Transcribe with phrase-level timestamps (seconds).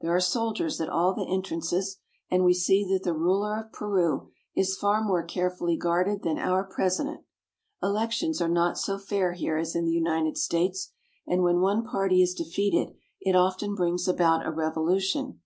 [0.00, 4.32] There are soldiers at all the entrances, and we see that the ruler of Peru
[4.56, 7.20] is far more carefully guarded than our president.
[7.80, 10.90] Elections are not so fair here as in the United States,
[11.28, 15.42] and when one party is defeat ed it often brings about a revolution.